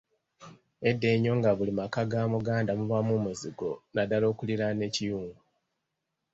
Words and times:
Edda 0.89 1.07
ennyo 1.15 1.33
nga 1.39 1.49
buli 1.57 1.73
maka 1.79 2.01
ga 2.11 2.21
Muganda 2.33 2.71
mubaamu 2.79 3.11
omuzigo 3.19 3.71
naddala 3.95 4.25
okuliraana 4.31 4.83
ekiyungu. 4.89 5.39